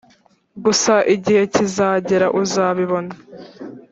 Gusa 0.65 0.93
igihe 1.15 1.41
kizagera 1.53 2.27
uzabibona 2.41 3.13